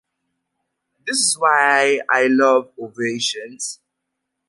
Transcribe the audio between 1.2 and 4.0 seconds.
why I love Ovations.